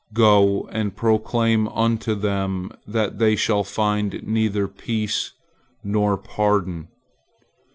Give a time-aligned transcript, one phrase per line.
[0.15, 5.33] Go and proclaim unto them that they shall find neither peace
[5.83, 6.87] nor pardon.